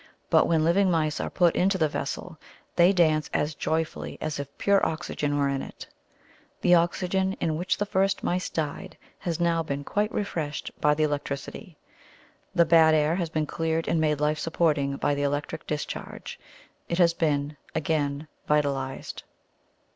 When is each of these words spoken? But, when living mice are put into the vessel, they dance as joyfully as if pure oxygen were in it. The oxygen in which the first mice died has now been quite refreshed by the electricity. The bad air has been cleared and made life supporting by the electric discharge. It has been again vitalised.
But, 0.31 0.47
when 0.47 0.63
living 0.63 0.89
mice 0.89 1.19
are 1.19 1.29
put 1.29 1.55
into 1.55 1.77
the 1.77 1.87
vessel, 1.87 2.39
they 2.75 2.91
dance 2.91 3.29
as 3.35 3.53
joyfully 3.53 4.17
as 4.19 4.39
if 4.39 4.47
pure 4.57 4.83
oxygen 4.83 5.37
were 5.37 5.47
in 5.47 5.61
it. 5.61 5.85
The 6.61 6.73
oxygen 6.73 7.33
in 7.39 7.55
which 7.55 7.77
the 7.77 7.85
first 7.85 8.23
mice 8.23 8.49
died 8.49 8.97
has 9.19 9.39
now 9.39 9.61
been 9.61 9.83
quite 9.83 10.11
refreshed 10.11 10.71
by 10.81 10.95
the 10.95 11.03
electricity. 11.03 11.77
The 12.55 12.65
bad 12.65 12.95
air 12.95 13.13
has 13.17 13.29
been 13.29 13.45
cleared 13.45 13.87
and 13.87 14.01
made 14.01 14.19
life 14.19 14.39
supporting 14.39 14.97
by 14.97 15.13
the 15.13 15.21
electric 15.21 15.67
discharge. 15.67 16.39
It 16.89 16.97
has 16.97 17.13
been 17.13 17.55
again 17.75 18.27
vitalised. 18.47 19.21